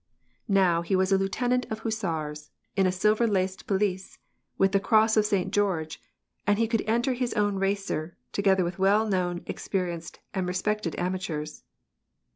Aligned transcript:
Now 0.49 0.81
he 0.81 0.95
was 0.95 1.11
a 1.11 1.17
lieutenant 1.19 1.67
of 1.69 1.81
hussars, 1.81 2.49
in 2.75 2.87
a 2.87 2.91
silver 2.91 3.27
laced 3.27 3.67
pelisse, 3.67 4.17
with 4.57 4.71
the 4.71 4.79
cross 4.79 5.15
of 5.15 5.27
Saint 5.27 5.51
George, 5.53 6.01
and 6.47 6.57
he 6.57 6.67
could 6.67 6.81
enter 6.87 7.13
his 7.13 7.35
own 7.35 7.57
racer, 7.57 8.17
together 8.31 8.63
with 8.63 8.79
well 8.79 9.07
known, 9.07 9.43
experienced, 9.45 10.17
and 10.33 10.47
respected 10.47 10.95
amateurs. 10.97 11.63